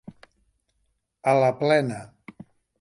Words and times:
A 1.33 1.37
la 1.43 1.53
plena. 1.61 2.03